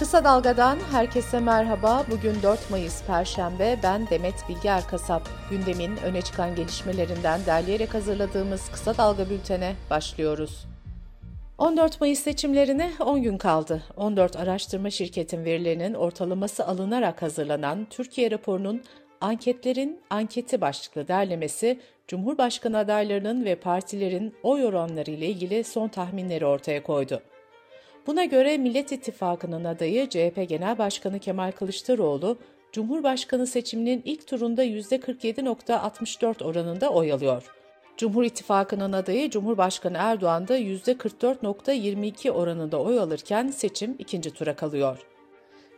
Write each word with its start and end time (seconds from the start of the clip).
Kısa 0.00 0.24
Dalga'dan 0.24 0.78
herkese 0.92 1.40
merhaba. 1.40 2.04
Bugün 2.10 2.42
4 2.42 2.70
Mayıs 2.70 3.04
Perşembe. 3.06 3.78
Ben 3.82 4.08
Demet 4.10 4.34
Bilge 4.48 4.68
Erkasap. 4.68 5.28
Gündemin 5.50 5.96
öne 5.96 6.22
çıkan 6.22 6.54
gelişmelerinden 6.54 7.40
derleyerek 7.46 7.94
hazırladığımız 7.94 8.70
Kısa 8.72 8.96
Dalga 8.96 9.30
bültene 9.30 9.74
başlıyoruz. 9.90 10.66
14 11.58 12.00
Mayıs 12.00 12.20
seçimlerine 12.20 12.90
10 13.00 13.22
gün 13.22 13.38
kaldı. 13.38 13.82
14 13.96 14.36
araştırma 14.36 14.90
şirketin 14.90 15.44
verilerinin 15.44 15.94
ortalaması 15.94 16.66
alınarak 16.66 17.22
hazırlanan 17.22 17.86
Türkiye 17.90 18.30
raporunun 18.30 18.82
Anketlerin 19.20 20.00
Anketi 20.10 20.60
başlıklı 20.60 21.08
derlemesi, 21.08 21.80
Cumhurbaşkanı 22.08 22.78
adaylarının 22.78 23.44
ve 23.44 23.54
partilerin 23.54 24.34
oy 24.42 24.64
oranları 24.64 25.10
ile 25.10 25.26
ilgili 25.26 25.64
son 25.64 25.88
tahminleri 25.88 26.46
ortaya 26.46 26.82
koydu. 26.82 27.22
Buna 28.10 28.24
göre 28.24 28.58
Millet 28.58 28.92
İttifakı'nın 28.92 29.64
adayı 29.64 30.08
CHP 30.08 30.48
Genel 30.48 30.78
Başkanı 30.78 31.18
Kemal 31.18 31.52
Kılıçdaroğlu, 31.52 32.38
Cumhurbaşkanı 32.72 33.46
seçiminin 33.46 34.02
ilk 34.04 34.26
turunda 34.26 34.64
%47.64 34.64 36.44
oranında 36.44 36.90
oy 36.90 37.12
alıyor. 37.12 37.50
Cumhur 37.96 38.24
İttifakı'nın 38.24 38.92
adayı 38.92 39.30
Cumhurbaşkanı 39.30 39.96
Erdoğan 40.00 40.48
da 40.48 40.58
%44.22 40.58 42.30
oranında 42.30 42.80
oy 42.80 42.98
alırken 42.98 43.48
seçim 43.48 43.96
ikinci 43.98 44.30
tura 44.30 44.56
kalıyor. 44.56 44.98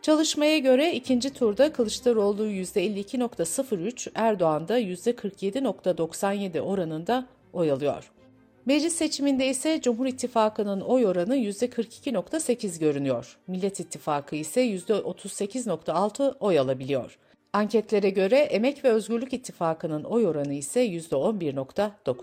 Çalışmaya 0.02 0.58
göre 0.58 0.92
ikinci 0.92 1.30
turda 1.30 1.72
Kılıçdaroğlu 1.72 2.46
%52.03, 2.46 4.10
Erdoğan 4.14 4.68
da 4.68 4.80
%47.97 4.80 6.60
oranında 6.60 7.26
oy 7.52 7.70
alıyor. 7.70 8.12
Meclis 8.66 8.94
seçiminde 8.94 9.46
ise 9.46 9.80
Cumhur 9.80 10.06
İttifakı'nın 10.06 10.80
oy 10.80 11.06
oranı 11.06 11.36
%42.8 11.36 12.80
görünüyor. 12.80 13.38
Millet 13.46 13.80
İttifakı 13.80 14.36
ise 14.36 14.66
%38.6 14.66 16.34
oy 16.40 16.58
alabiliyor. 16.58 17.18
Anketlere 17.52 18.10
göre 18.10 18.38
Emek 18.38 18.84
ve 18.84 18.88
Özgürlük 18.88 19.32
İttifakı'nın 19.32 20.04
oy 20.04 20.26
oranı 20.26 20.54
ise 20.54 20.86
%11.9. 20.86 22.16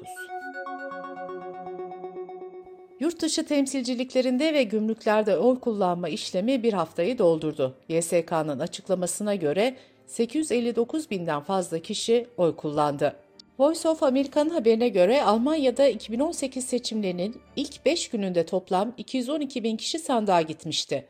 Yurtdışı 3.00 3.46
temsilciliklerinde 3.46 4.54
ve 4.54 4.64
gümrüklerde 4.64 5.38
oy 5.38 5.60
kullanma 5.60 6.10
işlemi 6.10 6.64
bir 6.64 6.74
haftayı 6.74 7.18
doldurdu. 7.18 7.76
YSK'nın 7.90 8.60
açıklamasına 8.60 9.36
göre 9.36 9.76
859 10.08 11.12
binden 11.12 11.42
fazla 11.42 11.80
kişi 11.80 12.28
oy 12.38 12.56
kullandı. 12.56 13.16
Voice 13.60 13.90
of 13.90 14.04
America'nın 14.04 14.50
haberine 14.50 14.90
göre 14.90 15.24
Almanya'da 15.24 15.88
2018 15.88 16.66
seçimlerinin 16.66 17.42
ilk 17.56 17.86
5 17.86 18.10
gününde 18.10 18.46
toplam 18.46 18.94
212 18.98 19.64
bin 19.64 19.78
kişi 19.78 20.00
sandığa 20.00 20.42
gitmişti. 20.42 21.06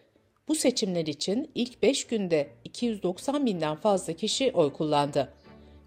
Bu 0.47 0.55
seçimler 0.55 1.05
için 1.05 1.52
ilk 1.55 1.83
5 1.83 2.08
günde 2.08 2.47
290 2.64 3.45
binden 3.45 3.75
fazla 3.75 4.14
kişi 4.14 4.52
oy 4.53 4.73
kullandı. 4.73 5.33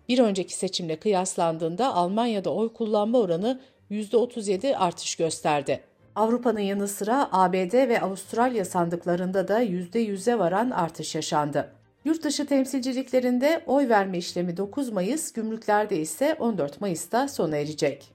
Bir 0.08 0.18
önceki 0.18 0.55
seçimle 0.55 0.96
kıyaslandığında 0.96 1.94
Almanya'da 1.94 2.55
oy 2.55 2.72
kullanma 2.72 3.18
oranı 3.18 3.60
%37 3.90 4.77
artış 4.77 5.16
gösterdi. 5.16 5.80
Avrupa'nın 6.14 6.60
yanı 6.60 6.88
sıra 6.88 7.28
ABD 7.33 7.88
ve 7.88 8.00
Avustralya 8.00 8.64
sandıklarında 8.64 9.48
da 9.48 9.62
%100'e 9.62 10.38
varan 10.38 10.70
artış 10.70 11.14
yaşandı. 11.14 11.72
Yurtdışı 12.05 12.47
temsilciliklerinde 12.47 13.62
oy 13.67 13.89
verme 13.89 14.19
işlemi 14.19 14.56
9 14.56 14.92
Mayıs, 14.92 15.33
gümrüklerde 15.33 15.97
ise 15.97 16.36
14 16.39 16.81
Mayıs'ta 16.81 17.28
sona 17.28 17.56
erecek. 17.56 18.12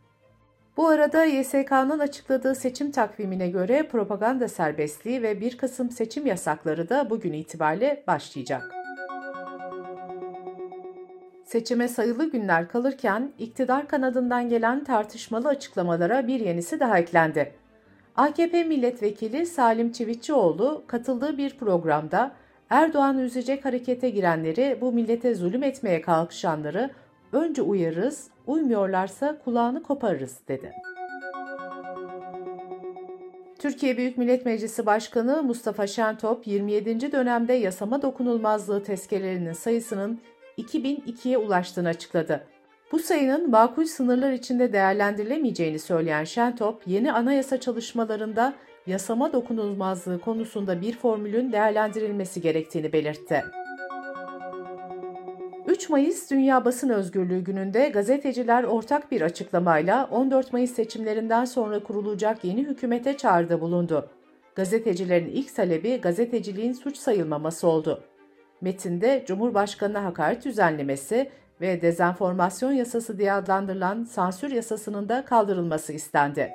Bu 0.78 0.88
arada 0.88 1.26
YSK'nın 1.26 2.00
açıkladığı 2.00 2.56
seçim 2.56 2.92
takvimine 2.92 3.50
göre 3.50 3.88
propaganda 3.88 4.48
serbestliği 4.48 5.22
ve 5.22 5.42
1 5.42 5.58
Kasım 5.58 5.92
seçim 5.92 6.26
yasakları 6.26 6.90
da 6.90 7.10
bugün 7.10 7.34
itibariyle 7.34 8.04
başlayacak. 8.08 8.74
Seçime 11.46 11.88
sayılı 11.88 12.32
günler 12.32 12.68
kalırken 12.68 13.32
iktidar 13.40 13.88
kanadından 13.88 14.50
gelen 14.50 14.84
tartışmalı 14.84 15.48
açıklamalara 15.48 16.28
bir 16.28 16.40
yenisi 16.40 16.80
daha 16.80 17.00
eklendi. 17.00 17.54
AKP 18.16 18.64
milletvekili 18.64 19.46
Salim 19.46 19.92
Çivitçioğlu 19.92 20.84
katıldığı 20.88 21.38
bir 21.38 21.58
programda 21.58 22.32
Erdoğan 22.70 23.20
üzecek 23.20 23.66
harekete 23.66 24.10
girenleri, 24.10 24.78
bu 24.82 24.92
millete 24.92 25.36
zulüm 25.36 25.64
etmeye 25.64 26.02
kalkışanları 26.02 26.90
önce 27.32 27.62
uyarırız, 27.62 28.28
uymuyorlarsa 28.48 29.38
kulağını 29.46 29.84
koparırız 29.84 30.40
dedi. 30.48 30.74
Türkiye 33.60 33.98
Büyük 33.98 34.18
Millet 34.18 34.46
Meclisi 34.46 34.86
Başkanı 34.86 35.44
Mustafa 35.44 35.88
Şentop, 35.88 36.48
27. 36.48 37.12
dönemde 37.12 37.54
yasama 37.54 38.02
dokunulmazlığı 38.02 38.84
tezkerelerinin 38.84 39.54
sayısının 39.54 40.20
2002'ye 40.58 41.38
ulaştığını 41.38 41.88
açıkladı. 41.88 42.44
Bu 42.92 43.00
sayının 43.00 43.50
makul 43.50 43.86
sınırlar 43.86 44.32
içinde 44.32 44.74
değerlendirilemeyeceğini 44.74 45.80
söyleyen 45.80 46.24
Şentop, 46.24 46.82
yeni 46.88 47.12
anayasa 47.14 47.60
çalışmalarında 47.60 48.54
yasama 48.88 49.34
dokunulmazlığı 49.34 50.22
konusunda 50.22 50.82
bir 50.82 50.98
formülün 50.98 51.52
değerlendirilmesi 51.52 52.42
gerektiğini 52.42 52.94
belirtti. 52.94 53.44
3 55.68 55.90
Mayıs 55.90 56.32
Dünya 56.32 56.66
Basın 56.66 56.90
Özgürlüğü 56.90 57.44
gününde 57.44 57.90
gazeteciler 57.90 58.64
ortak 58.64 59.12
bir 59.12 59.22
açıklamayla 59.22 60.10
14 60.12 60.54
Mayıs 60.54 60.72
seçimlerinden 60.72 61.46
sonra 61.46 61.84
kurulacak 61.84 62.44
yeni 62.44 62.64
hükümete 62.64 63.18
çağrıda 63.18 63.62
bulundu. 63.62 64.10
Gazetecilerin 64.56 65.28
ilk 65.28 65.56
talebi 65.56 66.02
gazeteciliğin 66.02 66.74
suç 66.74 66.98
sayılmaması 66.98 67.68
oldu. 67.68 68.04
Metinde 68.62 69.24
Cumhurbaşkanı'na 69.28 70.04
hakaret 70.04 70.46
düzenlemesi 70.46 71.30
ve 71.62 71.82
dezenformasyon 71.82 72.72
yasası 72.72 73.20
diye 73.20 73.34
adlandırılan 73.34 74.04
sansür 74.04 74.52
yasasının 74.52 75.10
da 75.10 75.26
kaldırılması 75.26 75.94
istendi. 75.94 76.52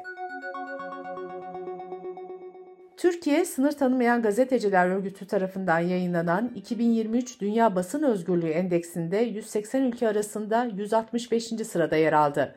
Türkiye, 3.02 3.44
sınır 3.44 3.72
tanımayan 3.72 4.22
gazeteciler 4.22 4.86
örgütü 4.86 5.26
tarafından 5.26 5.78
yayınlanan 5.78 6.52
2023 6.54 7.40
Dünya 7.40 7.76
Basın 7.76 8.02
Özgürlüğü 8.02 8.48
Endeksinde 8.48 9.16
180 9.16 9.82
ülke 9.82 10.08
arasında 10.08 10.64
165. 10.64 11.44
sırada 11.44 11.96
yer 11.96 12.12
aldı. 12.12 12.54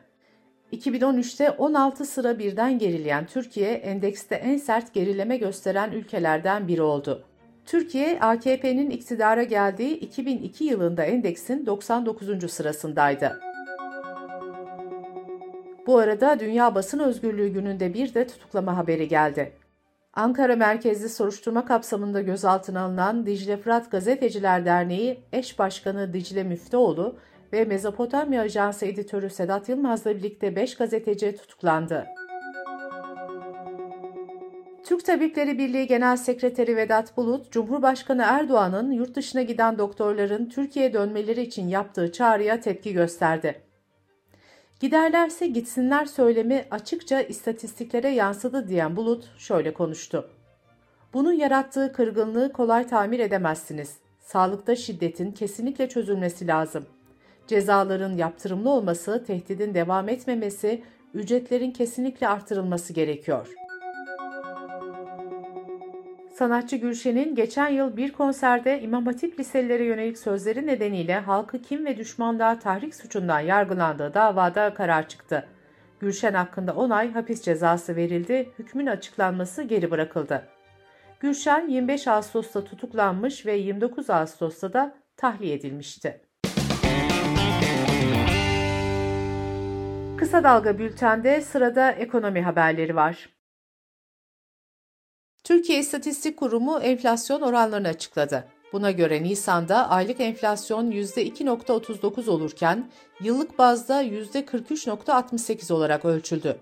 2013'te 0.72 1.50
16 1.50 2.04
sıra 2.04 2.38
birden 2.38 2.78
gerileyen 2.78 3.26
Türkiye, 3.26 3.72
endekste 3.72 4.34
en 4.34 4.56
sert 4.56 4.94
gerileme 4.94 5.36
gösteren 5.36 5.92
ülkelerden 5.92 6.68
biri 6.68 6.82
oldu. 6.82 7.24
Türkiye, 7.64 8.20
AKP'nin 8.20 8.90
iktidara 8.90 9.42
geldiği 9.42 9.98
2002 9.98 10.64
yılında 10.64 11.04
endeksin 11.04 11.66
99. 11.66 12.50
sırasındaydı. 12.50 13.40
Bu 15.86 15.98
arada 15.98 16.40
Dünya 16.40 16.74
Basın 16.74 16.98
Özgürlüğü 16.98 17.48
gününde 17.48 17.94
bir 17.94 18.14
de 18.14 18.26
tutuklama 18.26 18.76
haberi 18.76 19.08
geldi. 19.08 19.52
Ankara 20.16 20.56
merkezli 20.56 21.08
soruşturma 21.08 21.64
kapsamında 21.64 22.20
gözaltına 22.22 22.80
alınan 22.80 23.26
Dicle 23.26 23.56
Fırat 23.56 23.90
Gazeteciler 23.90 24.64
Derneği 24.64 25.20
eş 25.32 25.58
başkanı 25.58 26.12
Dicle 26.12 26.44
Müftüoğlu 26.44 27.16
ve 27.52 27.64
Mezopotamya 27.64 28.42
Ajansı 28.42 28.86
editörü 28.86 29.30
Sedat 29.30 29.68
Yılmaz'la 29.68 30.16
birlikte 30.16 30.56
5 30.56 30.76
gazeteci 30.76 31.36
tutuklandı. 31.36 32.06
Türk 34.84 35.04
Tabipleri 35.04 35.58
Birliği 35.58 35.86
Genel 35.86 36.16
Sekreteri 36.16 36.76
Vedat 36.76 37.16
Bulut, 37.16 37.52
Cumhurbaşkanı 37.52 38.22
Erdoğan'ın 38.26 38.90
yurt 38.90 39.14
dışına 39.14 39.42
giden 39.42 39.78
doktorların 39.78 40.48
Türkiye'ye 40.48 40.92
dönmeleri 40.92 41.42
için 41.42 41.68
yaptığı 41.68 42.12
çağrıya 42.12 42.60
tepki 42.60 42.92
gösterdi. 42.92 43.65
Giderlerse 44.80 45.46
gitsinler 45.46 46.04
söylemi 46.04 46.64
açıkça 46.70 47.20
istatistiklere 47.20 48.08
yansıdı 48.08 48.68
diyen 48.68 48.96
Bulut 48.96 49.30
şöyle 49.38 49.74
konuştu. 49.74 50.30
Bunun 51.14 51.32
yarattığı 51.32 51.92
kırgınlığı 51.92 52.52
kolay 52.52 52.86
tamir 52.86 53.18
edemezsiniz. 53.18 53.96
Sağlıkta 54.20 54.76
şiddetin 54.76 55.32
kesinlikle 55.32 55.88
çözülmesi 55.88 56.46
lazım. 56.46 56.86
Cezaların 57.46 58.16
yaptırımlı 58.16 58.70
olması, 58.70 59.24
tehdidin 59.26 59.74
devam 59.74 60.08
etmemesi, 60.08 60.82
ücretlerin 61.14 61.70
kesinlikle 61.70 62.28
artırılması 62.28 62.92
gerekiyor.'' 62.92 63.65
Sanatçı 66.38 66.76
Gülşen'in 66.76 67.34
geçen 67.34 67.68
yıl 67.68 67.96
bir 67.96 68.12
konserde 68.12 68.80
İmam 68.80 69.06
Hatip 69.06 69.40
liselere 69.40 69.84
yönelik 69.84 70.18
sözleri 70.18 70.66
nedeniyle 70.66 71.18
halkı 71.18 71.62
kim 71.62 71.86
ve 71.86 71.96
düşmanlığa 71.96 72.58
tahrik 72.58 72.94
suçundan 72.94 73.40
yargılandığı 73.40 74.14
davada 74.14 74.74
karar 74.74 75.08
çıktı. 75.08 75.48
Gülşen 76.00 76.34
hakkında 76.34 76.74
10 76.74 76.90
ay 76.90 77.12
hapis 77.12 77.42
cezası 77.42 77.96
verildi, 77.96 78.50
hükmün 78.58 78.86
açıklanması 78.86 79.62
geri 79.62 79.90
bırakıldı. 79.90 80.48
Gülşen 81.20 81.68
25 81.68 82.08
Ağustos'ta 82.08 82.64
tutuklanmış 82.64 83.46
ve 83.46 83.56
29 83.56 84.10
Ağustos'ta 84.10 84.72
da 84.72 84.94
tahliye 85.16 85.54
edilmişti. 85.54 86.20
Kısa 90.18 90.44
Dalga 90.44 90.78
Bülten'de 90.78 91.40
sırada 91.40 91.90
ekonomi 91.90 92.42
haberleri 92.42 92.96
var. 92.96 93.35
Türkiye 95.46 95.78
İstatistik 95.78 96.36
Kurumu 96.36 96.78
enflasyon 96.78 97.40
oranlarını 97.40 97.88
açıkladı. 97.88 98.44
Buna 98.72 98.90
göre 98.90 99.22
Nisan'da 99.22 99.90
aylık 99.90 100.20
enflasyon 100.20 100.90
%2.39 100.90 102.30
olurken 102.30 102.90
yıllık 103.20 103.58
bazda 103.58 104.02
%43.68 104.02 105.72
olarak 105.72 106.04
ölçüldü. 106.04 106.56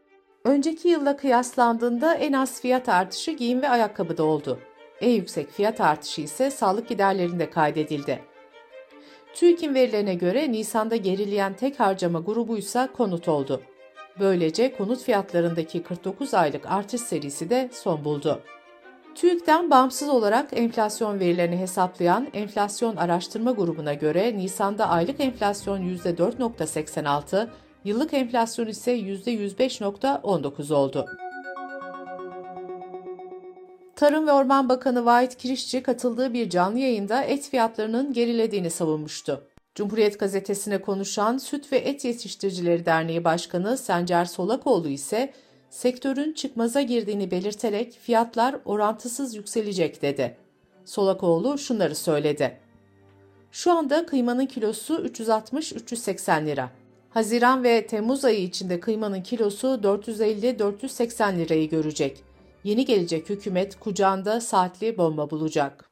Önceki 0.44 0.88
yılla 0.88 1.16
kıyaslandığında 1.16 2.14
en 2.14 2.32
az 2.32 2.60
fiyat 2.60 2.88
artışı 2.88 3.30
giyim 3.30 3.62
ve 3.62 3.68
ayakkabıda 3.68 4.24
oldu. 4.24 4.58
En 5.00 5.10
yüksek 5.10 5.50
fiyat 5.50 5.80
artışı 5.80 6.20
ise 6.20 6.50
sağlık 6.50 6.88
giderlerinde 6.88 7.50
kaydedildi. 7.50 8.22
TÜİK'in 9.34 9.74
verilerine 9.74 10.14
göre 10.14 10.52
Nisan'da 10.52 10.96
gerileyen 10.96 11.54
tek 11.54 11.80
harcama 11.80 12.20
grubuysa 12.20 12.92
konut 12.92 13.28
oldu. 13.28 13.62
Böylece 14.20 14.76
konut 14.76 15.02
fiyatlarındaki 15.02 15.82
49 15.82 16.34
aylık 16.34 16.66
artış 16.66 17.00
serisi 17.00 17.50
de 17.50 17.70
son 17.72 18.04
buldu. 18.04 18.42
TÜİK'ten 19.14 19.70
bağımsız 19.70 20.08
olarak 20.08 20.48
enflasyon 20.52 21.20
verilerini 21.20 21.56
hesaplayan 21.56 22.28
Enflasyon 22.32 22.96
Araştırma 22.96 23.52
Grubu'na 23.52 23.94
göre 23.94 24.36
Nisan'da 24.36 24.88
aylık 24.88 25.20
enflasyon 25.20 25.82
%4.86, 25.82 27.48
yıllık 27.84 28.14
enflasyon 28.14 28.66
ise 28.66 28.98
%105.19 28.98 30.74
oldu. 30.74 31.06
Tarım 33.96 34.26
ve 34.26 34.32
Orman 34.32 34.68
Bakanı 34.68 35.04
Vahit 35.04 35.36
Kirişçi 35.36 35.82
katıldığı 35.82 36.32
bir 36.32 36.50
canlı 36.50 36.78
yayında 36.78 37.22
et 37.22 37.50
fiyatlarının 37.50 38.12
gerilediğini 38.12 38.70
savunmuştu. 38.70 39.44
Cumhuriyet 39.74 40.20
gazetesine 40.20 40.80
konuşan 40.80 41.38
Süt 41.38 41.72
ve 41.72 41.76
Et 41.76 42.04
Yetiştiricileri 42.04 42.86
Derneği 42.86 43.24
Başkanı 43.24 43.78
Sencer 43.78 44.24
Solakoğlu 44.24 44.88
ise 44.88 45.32
sektörün 45.74 46.32
çıkmaza 46.32 46.82
girdiğini 46.82 47.30
belirterek 47.30 47.92
fiyatlar 47.92 48.56
orantısız 48.64 49.34
yükselecek 49.34 50.02
dedi. 50.02 50.36
Solakoğlu 50.84 51.58
şunları 51.58 51.94
söyledi. 51.94 52.58
Şu 53.50 53.72
anda 53.72 54.06
kıymanın 54.06 54.46
kilosu 54.46 55.06
360-380 55.06 56.46
lira. 56.46 56.70
Haziran 57.10 57.64
ve 57.64 57.86
Temmuz 57.86 58.24
ayı 58.24 58.42
içinde 58.42 58.80
kıymanın 58.80 59.22
kilosu 59.22 59.66
450-480 59.66 61.38
lirayı 61.38 61.70
görecek. 61.70 62.24
Yeni 62.64 62.84
gelecek 62.84 63.30
hükümet 63.30 63.80
kucağında 63.80 64.40
saatli 64.40 64.98
bomba 64.98 65.30
bulacak. 65.30 65.90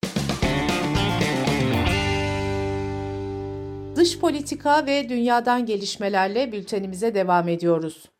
Dış 3.96 4.19
politika 4.19 4.87
ve 4.87 5.08
dünyadan 5.08 5.67
gelişmelerle 5.67 6.52
bültenimize 6.52 7.14
devam 7.14 7.49
ediyoruz. 7.49 8.12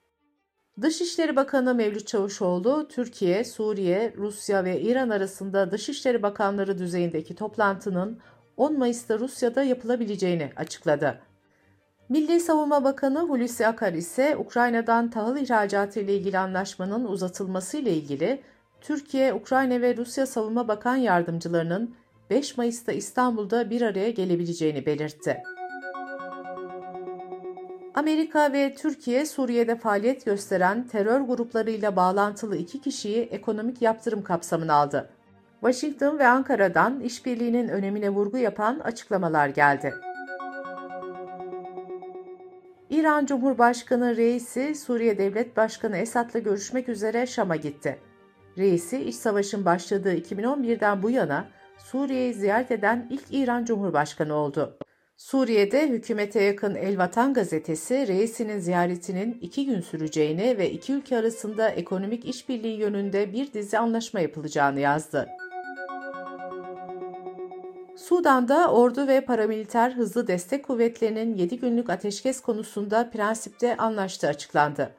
Dışişleri 0.81 1.37
Bakanı 1.37 1.75
Mevlüt 1.75 2.07
Çavuşoğlu, 2.07 2.89
Türkiye, 2.89 3.45
Suriye, 3.45 4.15
Rusya 4.17 4.65
ve 4.65 4.81
İran 4.81 5.09
arasında 5.09 5.71
Dışişleri 5.71 6.23
Bakanları 6.23 6.79
düzeyindeki 6.79 7.35
toplantının 7.35 8.21
10 8.57 8.79
Mayıs'ta 8.79 9.19
Rusya'da 9.19 9.63
yapılabileceğini 9.63 10.51
açıkladı. 10.57 11.21
Milli 12.09 12.41
Savunma 12.41 12.85
Bakanı 12.85 13.21
Hulusi 13.21 13.67
Akar 13.67 13.93
ise 13.93 14.37
Ukrayna'dan 14.37 15.11
tahıl 15.11 15.37
ihracatı 15.37 16.01
ile 16.01 16.17
ilgili 16.17 16.39
anlaşmanın 16.39 17.05
uzatılması 17.05 17.77
ile 17.77 17.93
ilgili 17.93 18.43
Türkiye, 18.81 19.35
Ukrayna 19.35 19.81
ve 19.81 19.97
Rusya 19.97 20.27
Savunma 20.27 20.69
Bakan 20.69 20.97
Yardımcılarının 20.97 21.95
5 22.31 22.57
Mayıs'ta 22.57 22.93
İstanbul'da 22.93 23.71
bir 23.71 23.83
araya 23.83 24.11
gelebileceğini 24.11 24.87
belirtti. 24.87 25.43
Amerika 27.95 28.53
ve 28.53 28.75
Türkiye 28.75 29.27
Suriye'de 29.27 29.77
faaliyet 29.77 30.25
gösteren 30.25 30.87
terör 30.87 31.21
gruplarıyla 31.21 31.97
bağlantılı 31.97 32.57
iki 32.57 32.81
kişiyi 32.81 33.23
ekonomik 33.23 33.83
yaptırım 33.83 34.23
kapsamına 34.23 34.75
aldı. 34.75 35.11
Washington 35.61 36.19
ve 36.19 36.27
Ankara'dan 36.27 37.01
işbirliğinin 37.01 37.69
önemine 37.69 38.11
vurgu 38.11 38.39
yapan 38.39 38.79
açıklamalar 38.79 39.49
geldi. 39.49 39.95
İran 42.91 43.27
Cumhurbaşkanı 43.27 44.17
Reisi 44.17 44.75
Suriye 44.75 45.19
Devlet 45.19 45.57
Başkanı 45.57 45.97
Esad'la 45.97 46.39
görüşmek 46.39 46.89
üzere 46.89 47.27
Şam'a 47.27 47.57
gitti. 47.57 47.99
Reisi 48.59 49.01
iç 49.01 49.15
savaşın 49.15 49.65
başladığı 49.65 50.15
2011'den 50.15 51.03
bu 51.03 51.11
yana 51.11 51.45
Suriye'yi 51.79 52.35
ziyaret 52.35 52.71
eden 52.71 53.07
ilk 53.11 53.25
İran 53.31 53.65
Cumhurbaşkanı 53.65 54.35
oldu. 54.35 54.79
Suriye'de 55.23 55.89
hükümete 55.89 56.43
yakın 56.43 56.75
El 56.75 56.99
Vatan 56.99 57.35
gazetesi 57.35 58.09
reisinin 58.09 58.59
ziyaretinin 58.59 59.39
iki 59.41 59.67
gün 59.67 59.81
süreceğini 59.81 60.59
ve 60.59 60.71
iki 60.71 60.93
ülke 60.93 61.17
arasında 61.17 61.69
ekonomik 61.69 62.25
işbirliği 62.25 62.79
yönünde 62.79 63.33
bir 63.33 63.53
dizi 63.53 63.79
anlaşma 63.79 64.21
yapılacağını 64.21 64.81
yazdı. 64.81 65.29
Sudan'da 67.97 68.73
ordu 68.73 69.07
ve 69.07 69.21
paramiliter 69.21 69.93
hızlı 69.93 70.27
destek 70.27 70.65
kuvvetlerinin 70.65 71.35
7 71.37 71.59
günlük 71.59 71.91
ateşkes 71.91 72.41
konusunda 72.41 73.11
prensipte 73.11 73.77
anlaştığı 73.77 74.29
açıklandı. 74.29 74.95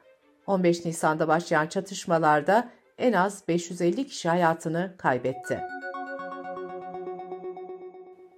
15 0.46 0.84
Nisan'da 0.84 1.28
başlayan 1.28 1.66
çatışmalarda 1.66 2.70
en 2.98 3.12
az 3.12 3.48
550 3.48 4.06
kişi 4.06 4.28
hayatını 4.28 4.94
kaybetti. 4.98 5.73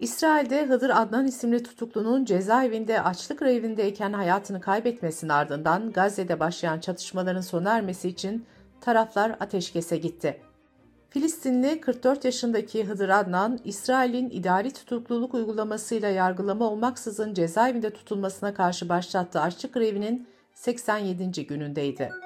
İsrail'de 0.06 0.66
Hıdır 0.66 0.90
Adnan 0.90 1.26
isimli 1.26 1.62
tutuklunun 1.62 2.24
cezaevinde 2.24 3.02
açlık 3.02 3.42
reyvindeyken 3.42 4.12
hayatını 4.12 4.60
kaybetmesinin 4.60 5.30
ardından 5.30 5.92
Gazze'de 5.92 6.40
başlayan 6.40 6.80
çatışmaların 6.80 7.40
sona 7.40 7.76
ermesi 7.76 8.08
için 8.08 8.46
taraflar 8.80 9.36
ateşkese 9.40 9.96
gitti. 9.96 10.40
Filistinli 11.10 11.80
44 11.80 12.24
yaşındaki 12.24 12.84
Hıdır 12.84 13.08
Adnan, 13.08 13.58
İsrail'in 13.64 14.30
idari 14.30 14.72
tutukluluk 14.72 15.34
uygulamasıyla 15.34 16.08
yargılama 16.08 16.70
olmaksızın 16.70 17.34
cezaevinde 17.34 17.90
tutulmasına 17.90 18.54
karşı 18.54 18.88
başlattığı 18.88 19.40
açlık 19.40 19.74
grevinin 19.74 20.26
87. 20.54 21.46
günündeydi. 21.46 22.25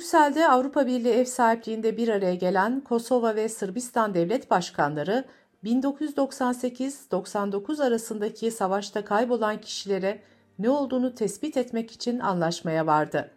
Brüksel'de 0.00 0.48
Avrupa 0.48 0.86
Birliği 0.86 1.12
ev 1.12 1.24
sahipliğinde 1.24 1.96
bir 1.96 2.08
araya 2.08 2.34
gelen 2.34 2.80
Kosova 2.80 3.34
ve 3.34 3.48
Sırbistan 3.48 4.14
devlet 4.14 4.50
başkanları 4.50 5.24
1998-99 5.64 7.84
arasındaki 7.84 8.50
savaşta 8.50 9.04
kaybolan 9.04 9.60
kişilere 9.60 10.20
ne 10.58 10.70
olduğunu 10.70 11.14
tespit 11.14 11.56
etmek 11.56 11.90
için 11.90 12.18
anlaşmaya 12.18 12.86
vardı. 12.86 13.30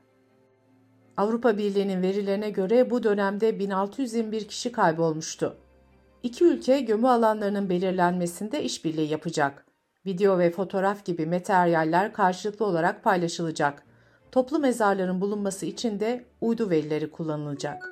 Avrupa 1.18 1.58
Birliği'nin 1.58 2.02
verilerine 2.02 2.50
göre 2.50 2.90
bu 2.90 3.04
dönemde 3.04 3.60
1621 3.60 4.48
kişi 4.48 4.72
kaybolmuştu. 4.72 5.58
İki 6.24 6.46
ülke 6.46 6.80
gömü 6.80 7.08
alanlarının 7.08 7.70
belirlenmesinde 7.70 8.64
işbirliği 8.64 9.12
yapacak. 9.12 9.66
Video 10.06 10.40
ve 10.40 10.52
fotoğraf 10.52 11.06
gibi 11.06 11.26
materyaller 11.26 12.14
karşılıklı 12.14 12.66
olarak 12.66 13.04
paylaşılacak 13.04 13.84
toplu 14.34 14.60
mezarların 14.60 15.22
bulunması 15.22 15.66
için 15.66 16.00
de 16.00 16.26
uydu 16.42 16.70
verileri 16.70 17.12
kullanılacak. 17.12 17.90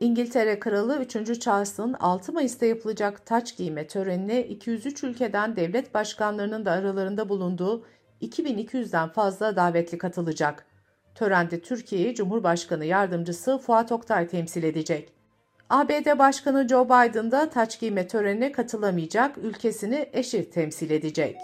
İngiltere 0.00 0.58
Kralı 0.58 0.98
3. 1.02 1.40
Charles'ın 1.40 1.92
6 2.00 2.32
Mayıs'ta 2.32 2.66
yapılacak 2.66 3.26
taç 3.26 3.56
giyme 3.56 3.86
törenine 3.86 4.42
203 4.46 5.04
ülkeden 5.04 5.56
devlet 5.56 5.94
başkanlarının 5.94 6.64
da 6.64 6.70
aralarında 6.70 7.28
bulunduğu 7.28 7.84
2200'den 8.22 9.08
fazla 9.08 9.56
davetli 9.56 9.98
katılacak. 9.98 10.66
Törende 11.14 11.60
Türkiye'yi 11.60 12.14
Cumhurbaşkanı 12.14 12.84
Yardımcısı 12.84 13.58
Fuat 13.58 13.92
Oktay 13.92 14.28
temsil 14.28 14.62
edecek. 14.62 15.12
ABD 15.70 16.18
Başkanı 16.18 16.68
Joe 16.68 16.84
Biden 16.84 17.30
da 17.30 17.50
taç 17.50 17.80
giyme 17.80 18.08
törenine 18.08 18.52
katılamayacak, 18.52 19.38
ülkesini 19.38 20.08
eşi 20.12 20.50
temsil 20.50 20.90
edecek. 20.90 21.36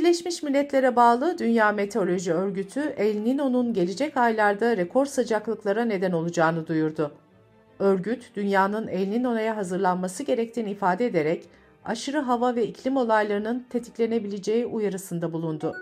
Birleşmiş 0.00 0.42
Milletler'e 0.42 0.96
bağlı 0.96 1.38
Dünya 1.38 1.72
Meteoroloji 1.72 2.32
Örgütü 2.32 2.80
El 2.80 3.16
Niño'nun 3.16 3.72
gelecek 3.72 4.16
aylarda 4.16 4.76
rekor 4.76 5.06
sıcaklıklara 5.06 5.84
neden 5.84 6.12
olacağını 6.12 6.66
duyurdu. 6.66 7.12
Örgüt, 7.78 8.36
dünyanın 8.36 8.88
El 8.88 9.08
Niño'ya 9.08 9.56
hazırlanması 9.56 10.22
gerektiğini 10.22 10.70
ifade 10.70 11.06
ederek 11.06 11.48
aşırı 11.84 12.18
hava 12.18 12.54
ve 12.54 12.66
iklim 12.66 12.96
olaylarının 12.96 13.66
tetiklenebileceği 13.70 14.66
uyarısında 14.66 15.32
bulundu. 15.32 15.74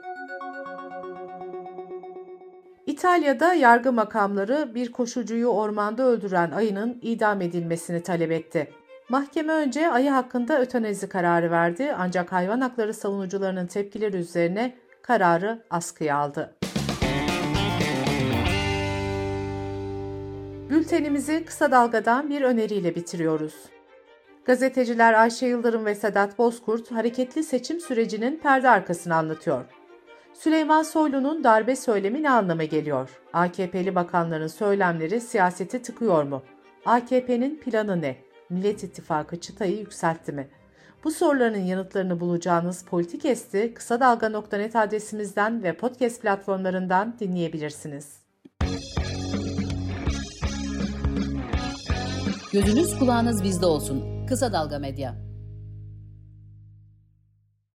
İtalya'da 2.87 3.55
yargı 3.55 3.93
makamları 3.93 4.75
bir 4.75 4.93
koşucuyu 4.93 5.47
ormanda 5.47 6.03
öldüren 6.03 6.51
ayının 6.51 6.99
idam 7.03 7.41
edilmesini 7.41 8.03
talep 8.03 8.33
etti. 8.33 8.69
Mahkeme 9.09 9.53
önce 9.53 9.91
ayı 9.91 10.11
hakkında 10.11 10.61
ötenezi 10.61 11.09
kararı 11.09 11.50
verdi 11.50 11.95
ancak 11.99 12.33
hayvan 12.33 12.61
hakları 12.61 12.95
savunucularının 12.95 13.67
tepkileri 13.67 14.17
üzerine 14.17 14.77
kararı 15.03 15.62
askıya 15.71 16.17
aldı. 16.17 16.55
Bültenimizi 20.71 21.45
kısa 21.45 21.71
dalgadan 21.71 22.31
bir 22.31 22.43
öneriyle 22.43 22.95
bitiriyoruz. 22.95 23.55
Gazeteciler 24.45 25.15
Ayşe 25.15 25.47
Yıldırım 25.47 25.85
ve 25.85 25.95
Sedat 25.95 26.38
Bozkurt 26.38 26.91
hareketli 26.93 27.45
seçim 27.45 27.81
sürecinin 27.81 28.37
perde 28.37 28.69
arkasını 28.69 29.15
anlatıyor. 29.15 29.65
Süleyman 30.35 30.83
Soylu'nun 30.83 31.45
darbe 31.45 31.77
söylemi 31.77 32.23
ne 32.23 32.31
anlama 32.31 32.65
geliyor? 32.65 33.11
AKP'li 33.33 33.95
bakanların 33.95 34.47
söylemleri 34.47 35.21
siyaseti 35.21 35.83
tıkıyor 35.83 36.23
mu? 36.23 36.43
AKP'nin 36.87 37.57
planı 37.57 38.03
ne? 38.03 38.28
Millet 38.50 38.85
İttifakı 38.85 39.40
çıtayı 39.40 39.78
yükseltti 39.78 40.33
mi? 40.33 40.49
Bu 41.05 41.11
soruların 41.11 41.59
yanıtlarını 41.59 42.21
bulacağınız 42.21 42.85
Politikest'i 42.85 43.75
kısa 43.75 44.00
dalga.net 44.00 44.76
adresimizden 44.76 45.62
ve 45.62 45.76
podcast 45.76 46.23
platformlarından 46.23 47.17
dinleyebilirsiniz. 47.21 48.23
Gözünüz 52.52 52.99
kulağınız 52.99 53.45
bizde 53.45 53.67
olsun. 53.67 54.26
Kısa 54.26 54.52
Dalga 54.52 54.78
Medya. 54.78 55.28